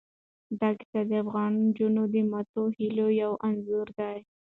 دا 0.59 0.69
کیسه 0.79 0.99
د 1.09 1.11
افغان 1.23 1.51
نجونو 1.65 2.01
د 2.13 2.15
ماتو 2.31 2.61
هیلو 2.77 3.07
یو 3.21 3.31
انځور 3.47 3.87
دی. 3.99 4.17